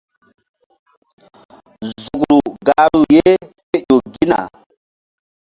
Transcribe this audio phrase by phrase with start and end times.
[2.01, 3.29] Zukru gahru ye
[3.69, 4.39] ke ƴo gina.